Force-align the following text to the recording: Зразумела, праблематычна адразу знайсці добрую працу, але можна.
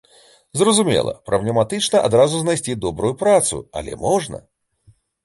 Зразумела, 0.59 1.11
праблематычна 1.29 2.01
адразу 2.09 2.39
знайсці 2.45 2.77
добрую 2.87 3.13
працу, 3.21 3.61
але 3.83 3.99
можна. 4.07 4.41